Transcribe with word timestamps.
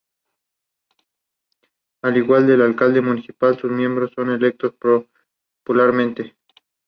Al 2.01 2.17
igual 2.17 2.47
que 2.47 2.53
el 2.55 2.63
Alcalde 2.63 3.01
Municipal 3.01 3.55
sus 3.59 3.69
miembros 3.69 4.11
son 4.15 4.31
electos 4.31 4.73
popularmente. 4.81 6.35